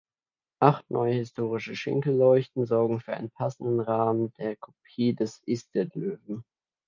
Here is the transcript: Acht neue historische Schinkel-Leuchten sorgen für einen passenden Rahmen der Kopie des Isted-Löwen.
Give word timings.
Acht 0.59 0.89
neue 0.89 1.13
historische 1.13 1.75
Schinkel-Leuchten 1.75 2.65
sorgen 2.65 2.99
für 3.01 3.13
einen 3.13 3.29
passenden 3.29 3.79
Rahmen 3.81 4.33
der 4.39 4.55
Kopie 4.55 5.13
des 5.13 5.43
Isted-Löwen. 5.45 6.43